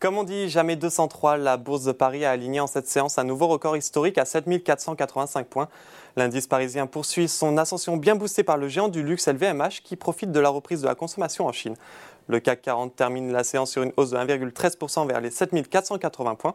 Comme 0.00 0.16
on 0.16 0.24
dit, 0.24 0.48
jamais 0.48 0.76
203, 0.76 1.36
la 1.36 1.58
Bourse 1.58 1.84
de 1.84 1.92
Paris 1.92 2.24
a 2.24 2.30
aligné 2.30 2.58
en 2.58 2.66
cette 2.66 2.88
séance 2.88 3.18
un 3.18 3.24
nouveau 3.24 3.48
record 3.48 3.76
historique 3.76 4.16
à 4.16 4.24
7485 4.24 5.46
points. 5.46 5.68
L'indice 6.16 6.46
parisien 6.46 6.86
poursuit 6.86 7.28
son 7.28 7.58
ascension 7.58 7.98
bien 7.98 8.16
boostée 8.16 8.42
par 8.42 8.56
le 8.56 8.66
géant 8.66 8.88
du 8.88 9.02
luxe 9.02 9.28
LVMH 9.28 9.82
qui 9.84 9.96
profite 9.96 10.32
de 10.32 10.40
la 10.40 10.48
reprise 10.48 10.80
de 10.80 10.86
la 10.86 10.94
consommation 10.94 11.44
en 11.44 11.52
Chine. 11.52 11.76
Le 12.28 12.40
CAC 12.40 12.62
40 12.62 12.96
termine 12.96 13.30
la 13.30 13.44
séance 13.44 13.72
sur 13.72 13.82
une 13.82 13.92
hausse 13.98 14.12
de 14.12 14.16
1,13% 14.16 15.06
vers 15.06 15.20
les 15.20 15.30
7480 15.30 16.34
points 16.36 16.54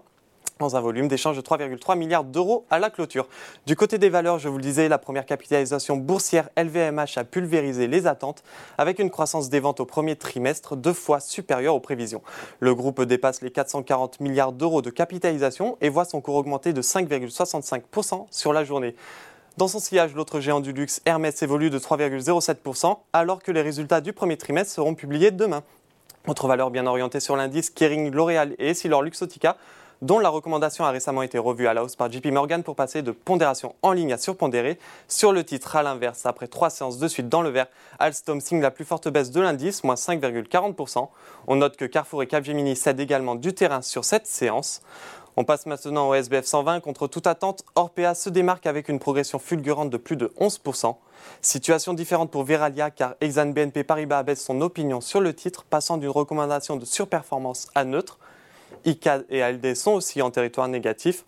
dans 0.60 0.76
un 0.76 0.80
volume 0.80 1.08
d'échange 1.08 1.36
de 1.36 1.42
3,3 1.42 1.98
milliards 1.98 2.24
d'euros 2.24 2.66
à 2.70 2.80
la 2.80 2.90
clôture. 2.90 3.28
Du 3.66 3.76
côté 3.76 3.98
des 3.98 4.10
valeurs, 4.10 4.40
je 4.40 4.48
vous 4.48 4.58
le 4.58 4.64
disais, 4.64 4.88
la 4.88 4.98
première 4.98 5.26
capitalisation 5.26 5.98
boursière 5.98 6.50
LVMH 6.58 7.18
a 7.18 7.24
pulvérisé 7.24 7.88
les 7.88 8.08
attentes 8.08 8.44
avec 8.78 9.00
une 9.00 9.10
croissance 9.10 9.50
des 9.50 9.60
ventes 9.60 9.82
au 9.82 9.86
premier 9.86 10.16
trimestre 10.16 10.76
deux 10.76 10.94
fois 10.94 11.20
supérieure 11.20 11.76
aux 11.76 11.82
prévisions. 11.82 12.22
Le 12.60 12.73
groupe 12.73 13.02
dépasse 13.02 13.41
les 13.41 13.52
440 13.52 14.22
milliards 14.22 14.54
d'euros 14.54 14.82
de 14.82 14.90
capitalisation 14.90 15.77
et 15.82 15.90
voit 15.90 16.05
son 16.05 16.22
cours 16.22 16.36
augmenter 16.36 16.72
de 16.72 16.82
5,65% 16.82 18.27
sur 18.32 18.54
la 18.54 18.63
journée. 18.63 18.96
Dans 19.58 19.68
son 19.68 19.80
sillage, 19.80 20.13
l'autre 20.16 20.40
géant 20.40 20.60
du 20.60 20.74
luxe, 20.74 21.02
Hermès, 21.05 21.41
évolue 21.41 21.70
de 21.70 21.80
3,07% 21.80 22.98
alors 23.13 23.41
que 23.41 23.52
les 23.52 23.62
résultats 23.62 24.02
du 24.02 24.13
premier 24.13 24.38
trimestre 24.38 24.74
seront 24.74 24.96
publiés 24.96 25.32
demain. 25.32 25.63
Autre 26.27 26.48
valeur 26.48 26.72
bien 26.72 26.88
orientée 26.88 27.20
sur 27.20 27.35
l'indice, 27.35 27.70
Kering, 27.70 28.12
L'Oréal 28.12 28.55
et 28.58 28.72
Essilor 28.72 29.04
Luxotica 29.04 29.58
dont 30.02 30.20
la 30.20 30.30
recommandation 30.30 30.85
a 30.85 30.91
récemment 30.91 31.22
été 31.22 31.38
revue 31.38 31.67
à 31.67 31.73
la 31.73 31.84
hausse 31.84 31.95
par 31.95 32.12
JP 32.12 32.27
Morgan 32.27 32.63
pour 32.63 32.76
passer 32.76 33.02
de 33.02 33.12
pondération 33.12 33.76
en 33.81 33.91
ligne 33.91 34.13
à 34.13 34.18
surpondérée. 34.18 34.77
Sur 35.08 35.31
le 35.31 35.44
titre, 35.44 35.76
à 35.76 35.84
l'inverse, 35.84 36.26
après 36.26 36.48
trois 36.48 36.70
séances 36.70 36.98
de 36.98 37.08
suite 37.08 37.30
dans 37.30 37.41
le 37.41 37.49
vert, 37.49 37.68
Alstom 37.99 38.41
signe 38.41 38.62
la 38.62 38.71
plus 38.71 38.85
forte 38.85 39.08
baisse 39.08 39.31
de 39.31 39.41
l'indice, 39.41 39.84
moins 39.84 39.95
5,40%. 39.95 41.08
On 41.48 41.55
note 41.55 41.77
que 41.77 41.85
Carrefour 41.85 42.23
et 42.23 42.27
Capgemini 42.27 42.76
cèdent 42.76 42.99
également 42.99 43.35
du 43.35 43.54
terrain 43.54 43.82
sur 43.82 44.05
cette 44.05 44.27
séance. 44.27 44.82
On 45.38 45.43
passe 45.43 45.66
maintenant 45.66 46.10
au 46.10 46.13
SBF 46.13 46.46
120. 46.46 46.79
Contre 46.79 47.07
toute 47.07 47.27
attente, 47.27 47.63
Orpea 47.76 48.16
se 48.16 48.29
démarque 48.29 48.68
avec 48.68 48.88
une 48.88 48.99
progression 48.99 49.38
fulgurante 49.38 49.90
de 49.90 49.98
plus 49.98 50.16
de 50.16 50.32
11%. 50.40 50.96
Situation 51.41 51.93
différente 51.93 52.32
pour 52.32 52.43
Veralia 52.43 52.90
car 52.90 53.16
Exane 53.20 53.51
BNP 53.51 53.84
Paribas 53.84 54.23
baisse 54.23 54.43
son 54.43 54.62
opinion 54.62 55.01
sur 55.01 55.20
le 55.20 55.34
titre, 55.34 55.66
passant 55.66 55.98
d'une 55.98 56.10
recommandation 56.10 56.77
de 56.77 56.85
surperformance 56.85 57.68
à 57.76 57.84
neutre. 57.84 58.18
ICAD 58.85 59.26
et 59.30 59.41
ALD 59.41 59.76
sont 59.76 59.94
aussi 59.94 60.21
en 60.21 60.32
territoire 60.32 60.68
négatif. 60.68 61.26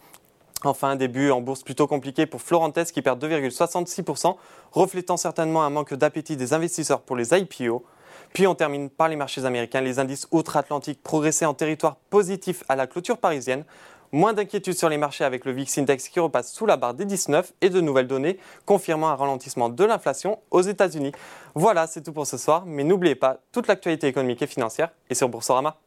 Enfin, 0.63 0.89
un 0.89 0.95
début 0.95 1.29
en 1.29 1.41
bourse 1.41 1.63
plutôt 1.63 1.87
compliqué 1.87 2.25
pour 2.25 2.41
Florentes 2.41 2.91
qui 2.91 3.01
perd 3.01 3.23
2,66%, 3.23 4.35
reflétant 4.71 5.17
certainement 5.17 5.63
un 5.63 5.69
manque 5.69 5.93
d'appétit 5.93 6.35
des 6.35 6.53
investisseurs 6.53 7.01
pour 7.01 7.15
les 7.15 7.33
IPO. 7.33 7.85
Puis 8.33 8.47
on 8.47 8.55
termine 8.55 8.89
par 8.89 9.07
les 9.07 9.15
marchés 9.15 9.45
américains. 9.45 9.81
Les 9.81 9.99
indices 9.99 10.27
outre-Atlantique 10.31 11.01
progressaient 11.03 11.45
en 11.45 11.53
territoire 11.53 11.95
positif 12.09 12.63
à 12.69 12.75
la 12.75 12.87
clôture 12.87 13.17
parisienne. 13.17 13.63
Moins 14.11 14.33
d'inquiétude 14.33 14.73
sur 14.73 14.89
les 14.89 14.97
marchés 14.97 15.25
avec 15.25 15.43
le 15.43 15.51
VIX 15.51 15.79
Index 15.79 16.07
qui 16.07 16.19
repasse 16.19 16.53
sous 16.53 16.65
la 16.65 16.77
barre 16.77 16.93
des 16.93 17.05
19 17.05 17.53
et 17.61 17.69
de 17.69 17.81
nouvelles 17.81 18.07
données 18.07 18.39
confirmant 18.65 19.09
un 19.09 19.15
ralentissement 19.15 19.69
de 19.69 19.83
l'inflation 19.83 20.39
aux 20.49 20.61
États-Unis. 20.61 21.11
Voilà, 21.55 21.87
c'est 21.87 22.01
tout 22.01 22.13
pour 22.13 22.25
ce 22.25 22.37
soir, 22.37 22.63
mais 22.65 22.83
n'oubliez 22.83 23.15
pas, 23.15 23.39
toute 23.51 23.67
l'actualité 23.67 24.07
économique 24.07 24.41
et 24.41 24.47
financière 24.47 24.89
est 25.09 25.15
sur 25.15 25.27
Boursorama. 25.27 25.77